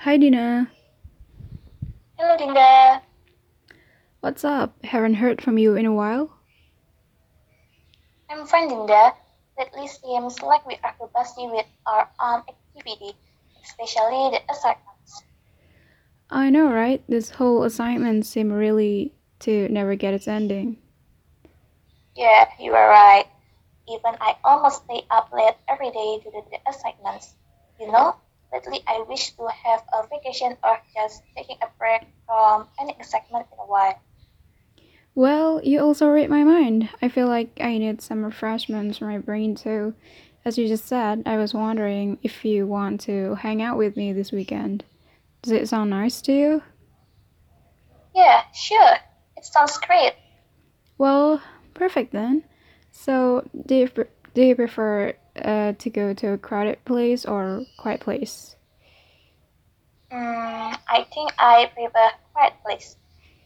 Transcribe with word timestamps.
Hi 0.00 0.16
Dina, 0.16 0.70
Hello, 2.16 2.36
Dinda. 2.36 3.02
what's 4.20 4.44
up? 4.44 4.82
Haven't 4.84 5.14
heard 5.14 5.42
from 5.42 5.58
you 5.58 5.74
in 5.76 5.84
a 5.86 5.92
while. 5.92 6.38
I'm 8.30 8.46
fine, 8.46 8.68
Dinda. 8.70 9.14
Lately 9.58 9.88
seems 9.88 10.40
like 10.42 10.66
we 10.66 10.78
are 10.82 10.94
busy 11.14 11.46
with 11.48 11.66
our 11.86 12.08
own 12.20 12.42
activity, 12.48 13.12
especially 13.62 14.30
the 14.32 14.40
assignments. 14.50 15.22
I 16.30 16.48
know, 16.50 16.72
right? 16.72 17.02
This 17.08 17.30
whole 17.30 17.64
assignment 17.64 18.24
seemed 18.24 18.52
really 18.52 19.12
to 19.40 19.68
never 19.68 19.96
get 19.96 20.14
its 20.14 20.26
ending. 20.28 20.78
Yeah, 22.16 22.48
you 22.58 22.72
are 22.74 22.88
right. 22.88 23.26
Even 23.88 24.14
I 24.20 24.36
almost 24.44 24.84
stay 24.84 25.02
up 25.10 25.30
late 25.32 25.56
every 25.68 25.90
day 25.90 26.20
to 26.24 26.30
do 26.30 26.42
the 26.50 26.58
assignments. 26.70 27.34
You 27.80 27.90
know, 27.92 28.16
lately 28.52 28.82
I 28.86 29.04
wish 29.08 29.32
to 29.32 29.48
have 29.48 29.82
a 29.92 30.06
vacation 30.08 30.56
or 30.62 30.78
just 30.94 31.22
taking 31.36 31.56
a 31.62 31.68
break 31.78 32.02
from 32.26 32.68
any 32.80 32.92
excitement 32.98 33.46
in 33.52 33.58
a 33.58 33.66
while. 33.66 34.00
Well, 35.14 35.60
you 35.62 35.80
also 35.80 36.08
read 36.08 36.30
my 36.30 36.44
mind. 36.44 36.88
I 37.02 37.08
feel 37.08 37.26
like 37.26 37.58
I 37.60 37.78
need 37.78 38.00
some 38.00 38.24
refreshments 38.24 38.98
for 38.98 39.06
my 39.06 39.18
brain 39.18 39.54
too. 39.54 39.94
As 40.44 40.56
you 40.56 40.68
just 40.68 40.86
said, 40.86 41.22
I 41.26 41.36
was 41.36 41.52
wondering 41.52 42.18
if 42.22 42.44
you 42.44 42.66
want 42.66 43.00
to 43.02 43.34
hang 43.34 43.60
out 43.60 43.76
with 43.76 43.96
me 43.96 44.12
this 44.12 44.32
weekend. 44.32 44.84
Does 45.42 45.52
it 45.52 45.68
sound 45.68 45.90
nice 45.90 46.22
to 46.22 46.32
you? 46.32 46.62
Yeah, 48.14 48.42
sure. 48.54 48.96
It 49.36 49.44
sounds 49.44 49.78
great. 49.78 50.14
Well, 50.96 51.42
perfect 51.74 52.12
then. 52.12 52.44
So, 52.92 53.48
do 53.66 53.74
you, 53.74 53.88
do 54.34 54.42
you 54.42 54.54
prefer 54.54 55.14
uh, 55.36 55.72
to 55.72 55.90
go 55.90 56.12
to 56.14 56.32
a 56.32 56.38
crowded 56.38 56.84
place 56.84 57.24
or 57.24 57.64
quiet 57.78 58.00
place? 58.00 58.56
Mm, 60.12 60.78
I 60.88 61.06
think 61.12 61.32
I 61.38 61.70
prefer 61.74 62.10
quiet 62.32 62.54
place. 62.64 62.96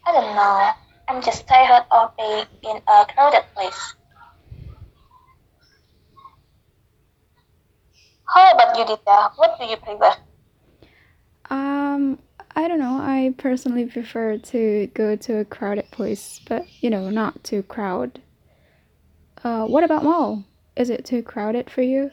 I 0.05 0.11
don't 0.11 0.35
know. 0.35 0.71
I'm 1.07 1.21
just 1.21 1.47
tired 1.47 1.85
of 1.91 2.15
being 2.17 2.45
in 2.63 2.81
a 2.87 3.05
crowded 3.13 3.43
place. 3.55 3.95
How 8.27 8.53
about 8.53 8.77
you, 8.77 8.85
Dita? 8.85 9.31
What 9.35 9.59
do 9.59 9.65
you 9.65 9.77
prefer? 9.77 10.13
Um, 11.49 12.19
I 12.55 12.67
don't 12.67 12.79
know. 12.79 12.97
I 12.97 13.33
personally 13.37 13.85
prefer 13.85 14.37
to 14.37 14.87
go 14.93 15.15
to 15.15 15.37
a 15.37 15.45
crowded 15.45 15.91
place, 15.91 16.41
but 16.47 16.65
you 16.81 16.89
know, 16.89 17.09
not 17.09 17.43
too 17.43 17.61
crowd. 17.63 18.21
Uh, 19.43 19.65
what 19.65 19.83
about 19.83 20.03
mall? 20.03 20.43
Is 20.75 20.89
it 20.89 21.05
too 21.05 21.23
crowded 21.23 21.69
for 21.69 21.81
you? 21.81 22.11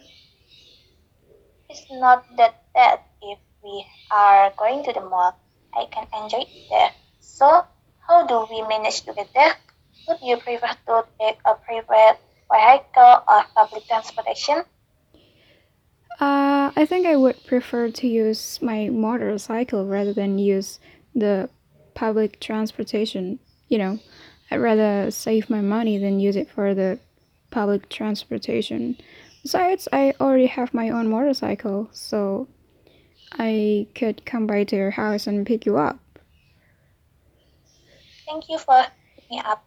It's 1.69 1.85
not 1.91 2.25
that 2.37 2.63
bad 2.75 3.01
if 3.23 3.39
we 3.65 3.85
are 4.11 4.53
going 4.57 4.85
to 4.85 4.93
the 4.93 5.01
mall. 5.01 5.37
I 5.75 5.87
can 5.87 6.07
enjoy 6.13 6.43
it 6.43 6.69
there. 6.71 6.91
So, 7.21 7.65
how 8.07 8.27
do 8.27 8.47
we 8.51 8.63
manage 8.69 9.03
to 9.03 9.15
get 9.15 9.29
there? 9.35 9.55
Would 10.07 10.19
you 10.23 10.37
prefer 10.37 10.75
to 10.87 11.05
take 11.19 11.39
a 11.45 11.55
private 11.55 12.19
vehicle 12.51 13.23
or 13.27 13.45
public 13.55 13.87
transportation? 13.87 14.65
Uh, 16.21 16.71
I 16.77 16.87
think 16.87 17.07
I 17.07 17.17
would 17.17 17.45
prefer 17.47 17.91
to 17.91 18.07
use 18.07 18.61
my 18.63 18.91
motorcycle 18.91 19.87
rather 19.87 20.13
than 20.13 20.39
use 20.39 20.79
the 21.15 21.49
public 21.95 22.39
transportation. 22.39 23.41
You 23.69 23.79
know, 23.79 23.99
I'd 24.51 24.61
rather 24.61 25.11
save 25.11 25.49
my 25.49 25.63
money 25.63 25.99
than 25.99 26.21
use 26.21 26.37
it 26.37 26.51
for 26.51 26.75
the 26.75 26.99
public 27.53 27.89
transportation. 27.89 28.97
Besides, 29.43 29.87
I 29.93 30.15
already 30.21 30.47
have 30.47 30.75
my 30.75 30.91
own 30.91 31.09
motorcycle, 31.09 31.89
so 31.93 32.49
I 33.33 33.87
could 33.95 34.25
come 34.27 34.47
by 34.47 34.65
to 34.65 34.77
your 34.77 34.91
house 34.91 35.27
and 35.27 35.47
pick 35.47 35.67
you 35.67 35.79
up. 35.79 36.01
Thank 38.27 38.49
you 38.49 38.59
for 38.59 38.83
picking 39.15 39.37
me 39.37 39.43
up. 39.45 39.65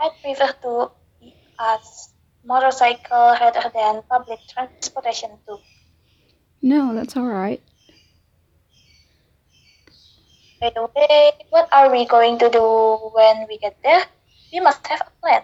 I 0.00 0.10
prefer 0.22 0.52
to 0.62 0.90
use 1.20 2.08
motorcycle 2.44 3.36
rather 3.40 3.70
than 3.74 4.02
public 4.08 4.38
transportation 4.48 5.30
too. 5.46 5.58
No, 6.62 6.94
that's 6.94 7.16
alright. 7.16 7.60
By 10.60 10.70
the 10.70 10.88
way, 10.96 11.32
what 11.50 11.68
are 11.72 11.90
we 11.92 12.06
going 12.06 12.38
to 12.38 12.48
do 12.48 12.62
when 13.12 13.46
we 13.48 13.58
get 13.58 13.76
there? 13.82 14.04
We 14.52 14.60
must 14.60 14.86
have 14.86 15.02
a 15.02 15.10
plan. 15.20 15.42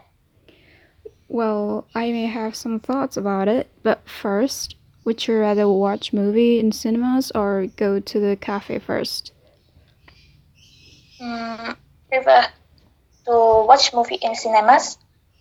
Well, 1.32 1.88
I 1.94 2.12
may 2.12 2.26
have 2.26 2.54
some 2.54 2.78
thoughts 2.78 3.16
about 3.16 3.48
it, 3.48 3.72
but 3.82 4.06
first, 4.06 4.76
would 5.06 5.26
you 5.26 5.38
rather 5.38 5.66
watch 5.66 6.12
movie 6.12 6.58
in 6.60 6.72
cinemas 6.72 7.32
or 7.34 7.68
go 7.74 8.00
to 8.00 8.20
the 8.20 8.36
cafe 8.36 8.78
first? 8.78 9.32
Hmm, 11.18 11.72
prefer 12.10 12.44
to 13.24 13.64
watch 13.64 13.94
movie 13.94 14.16
in 14.20 14.34
cinemas 14.34 14.98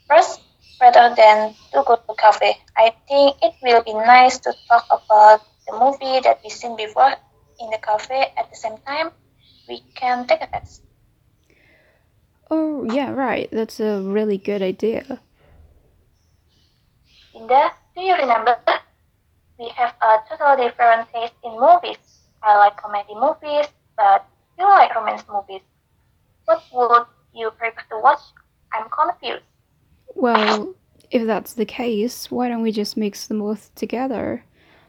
first 0.08 0.40
rather 0.80 1.14
than 1.14 1.56
to 1.74 1.84
go 1.86 1.98
to 1.98 2.16
cafe. 2.16 2.56
I 2.78 2.96
think 3.10 3.36
it 3.42 3.56
will 3.62 3.84
be 3.84 3.92
nice 3.92 4.40
to 4.48 4.56
talk 4.70 4.88
about 4.88 5.44
the 5.68 5.74
movie 5.76 6.22
that 6.24 6.40
we 6.42 6.52
seen 6.52 6.78
before 6.78 7.16
in 7.60 7.70
the 7.70 7.80
cafe 7.84 8.32
at 8.38 8.50
the 8.50 8.56
same 8.56 8.78
time. 8.88 9.12
We 9.68 9.84
can 9.94 10.26
take 10.26 10.42
a 10.42 10.48
test. 10.48 10.84
Oh, 12.50 12.86
yeah, 12.94 13.12
right. 13.12 13.50
That's 13.52 13.82
a 13.82 14.00
really 14.00 14.38
good 14.38 14.62
idea. 14.62 15.20
Dinda, 17.52 17.72
do 17.96 18.02
you 18.02 18.16
remember? 18.16 18.58
We 19.60 19.68
have 19.76 19.94
a 20.02 20.18
totally 20.30 20.70
different 20.70 21.12
taste 21.14 21.34
in 21.44 21.60
movies. 21.60 21.98
I 22.42 22.58
like 22.58 22.78
comedy 22.78 23.14
movies, 23.14 23.68
but 23.98 24.26
you 24.58 24.66
like 24.66 24.96
romance 24.96 25.24
movies. 25.30 25.62
What 26.46 26.64
would 26.72 27.06
you 27.34 27.52
prefer 27.52 27.82
to 27.90 28.00
watch? 28.00 28.22
I'm 28.74 28.88
confused. 28.90 29.44
Well, 30.16 30.76
if 31.12 31.28
that's 31.28 31.54
the 31.54 31.66
case, 31.66 32.32
why 32.32 32.48
don't 32.48 32.62
we 32.62 32.72
just 32.72 32.96
mix 32.96 33.28
them 33.28 33.40
both 33.40 33.76
together? 33.76 34.46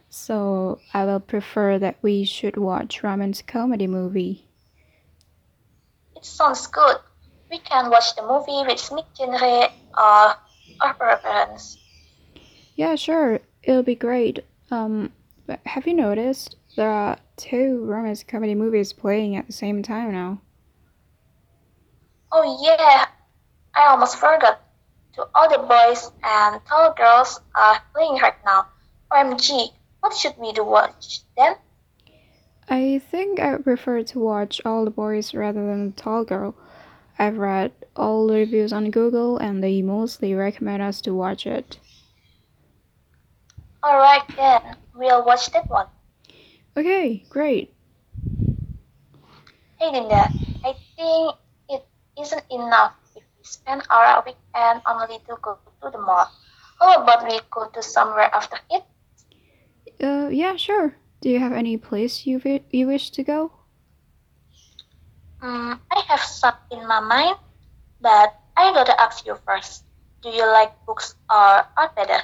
So, 0.09 0.79
I 0.95 1.05
will 1.05 1.21
prefer 1.21 1.79
that 1.81 1.97
we 2.01 2.25
should 2.25 2.57
watch 2.57 3.03
romance 3.03 3.43
comedy 3.43 3.89
movie. 3.89 4.47
It 6.15 6.25
sounds 6.25 6.67
good. 6.69 6.99
We 7.51 7.59
can 7.59 7.91
watch 7.91 8.15
the 8.15 8.23
movie 8.23 8.65
with 8.67 8.93
mid 8.93 9.07
genre 9.19 9.69
or 9.99 10.37
our 10.81 10.95
preference. 10.97 11.82
Yeah, 12.75 12.95
sure. 12.97 13.41
It'll 13.63 13.83
be 13.83 13.95
great. 13.95 14.45
Um, 14.71 15.13
but 15.47 15.61
have 15.67 15.87
you 15.87 15.95
noticed 15.95 16.57
there 16.77 16.91
are 16.91 17.19
two 17.37 17.85
romance 17.85 18.23
comedy 18.23 18.55
movies 18.55 18.93
playing 18.93 19.37
at 19.37 19.47
the 19.47 19.53
same 19.53 19.83
time 19.83 20.13
now? 20.13 20.41
Oh 22.31 22.59
yeah, 22.65 23.07
I 23.75 23.89
almost 23.91 24.17
forgot. 24.17 24.61
To 25.15 25.29
all 25.35 25.49
the 25.51 25.59
boys 25.59 26.11
and 26.25 26.59
tall 26.65 26.95
girls 26.95 27.41
are 27.55 27.83
playing 27.93 28.15
right 28.23 28.35
now. 28.47 28.67
OMG, 29.11 29.69
what 30.01 30.15
should 30.15 30.33
we 30.39 30.53
do 30.53 30.65
watch 30.65 31.21
then? 31.37 31.57
I 32.71 33.03
think 33.11 33.39
I 33.39 33.53
would 33.53 33.65
prefer 33.65 34.03
to 34.03 34.19
watch 34.19 34.63
All 34.65 34.87
the 34.87 34.91
Boys 34.91 35.35
rather 35.35 35.67
than 35.67 35.91
The 35.91 36.01
Tall 36.01 36.25
Girl. 36.25 36.55
I've 37.19 37.37
read 37.37 37.73
all 37.95 38.27
the 38.27 38.35
reviews 38.35 38.73
on 38.73 38.91
Google 38.91 39.37
and 39.37 39.63
they 39.63 39.83
mostly 39.83 40.33
recommend 40.33 40.83
us 40.83 41.03
to 41.03 41.13
watch 41.13 41.47
it. 41.47 41.79
Alright 43.85 44.23
then, 44.37 44.77
we'll 44.95 45.25
watch 45.25 45.51
that 45.53 45.69
one. 45.69 45.87
Okay, 46.77 47.25
great. 47.29 47.75
Hey 49.79 49.91
Dinda, 49.91 50.31
I 50.65 50.75
think 50.97 51.37
it 51.69 51.85
isn't 52.19 52.45
enough 52.51 52.95
if 53.17 53.23
we 53.37 53.43
spend 53.45 53.83
our 53.91 54.23
weekend 54.25 54.83
only 54.87 55.19
to 55.27 55.37
go 55.43 55.59
to 55.83 55.91
the 55.91 55.99
mall. 55.99 56.31
How 56.79 57.03
about 57.03 57.27
we 57.29 57.41
go 57.51 57.67
to 57.69 57.83
somewhere 57.83 58.31
after 58.35 58.59
it? 58.71 58.85
Uh, 60.03 60.29
yeah, 60.31 60.57
sure. 60.57 60.97
Do 61.21 61.29
you 61.31 61.39
have 61.41 61.53
any 61.53 61.77
place 61.77 62.27
you 62.27 62.39
wi- 62.39 62.65
you 62.71 62.87
wish 62.87 63.11
to 63.11 63.23
go? 63.23 63.53
Hmm, 65.41 65.75
I 65.91 66.01
have 66.09 66.21
some 66.21 66.55
in 66.71 66.87
my 66.87 67.01
mind, 67.01 67.37
but 68.01 68.35
I 68.57 68.73
gotta 68.73 68.99
ask 69.01 69.27
you 69.27 69.37
first. 69.47 69.85
Do 70.23 70.31
you 70.31 70.47
like 70.47 70.71
books 70.87 71.17
or 71.31 71.67
art 71.77 71.95
better? 71.97 72.23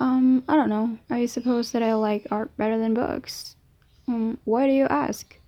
Um, 0.00 0.42
I 0.48 0.56
don't 0.56 0.70
know. 0.70 0.98
I 1.10 1.26
suppose 1.26 1.72
that 1.72 1.82
I 1.82 1.92
like 1.94 2.26
art 2.30 2.56
better 2.56 2.78
than 2.78 2.94
books. 2.94 3.54
Um, 4.08 4.38
why 4.44 4.66
do 4.66 4.72
you 4.72 4.86
ask? 4.86 5.38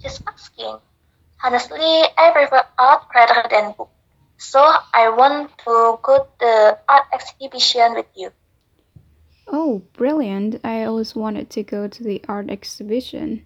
Just 0.00 0.22
asking. 0.26 0.78
Honestly, 1.42 2.02
I 2.16 2.30
prefer 2.32 2.62
art 2.78 3.02
rather 3.12 3.48
than 3.50 3.74
book. 3.76 3.90
So 4.38 4.60
I 4.60 5.10
want 5.10 5.50
to 5.58 5.98
go 6.00 6.18
to 6.18 6.28
the 6.38 6.78
art 6.88 7.04
exhibition 7.12 7.94
with 7.94 8.06
you. 8.14 8.30
Oh, 9.48 9.82
brilliant. 9.94 10.60
I 10.64 10.84
always 10.84 11.14
wanted 11.16 11.50
to 11.50 11.62
go 11.64 11.88
to 11.88 12.02
the 12.02 12.22
art 12.28 12.50
exhibition. 12.50 13.44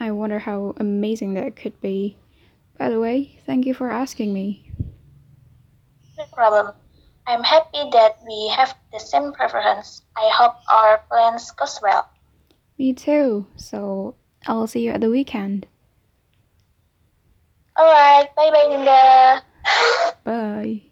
I 0.00 0.12
wonder 0.12 0.38
how 0.38 0.74
amazing 0.78 1.34
that 1.34 1.56
could 1.56 1.78
be. 1.80 2.16
By 2.78 2.88
the 2.88 3.00
way, 3.00 3.38
thank 3.44 3.66
you 3.66 3.74
for 3.74 3.90
asking 3.90 4.32
me. 4.32 4.70
No 6.16 6.24
problem. 6.32 6.74
I'm 7.28 7.44
happy 7.44 7.84
that 7.92 8.16
we 8.26 8.48
have 8.56 8.74
the 8.90 8.98
same 8.98 9.32
preference. 9.32 10.00
I 10.16 10.30
hope 10.32 10.54
our 10.72 11.04
plans 11.10 11.50
goes 11.50 11.78
well. 11.82 12.08
Me 12.78 12.94
too. 12.94 13.46
So 13.56 14.14
I'll 14.46 14.66
see 14.66 14.80
you 14.80 14.92
at 14.92 15.02
the 15.02 15.10
weekend. 15.10 15.66
All 17.76 17.84
right. 17.84 18.28
Bye 18.34 18.50
bye, 18.50 18.66
Dinda. 18.72 19.42
bye. 20.24 20.82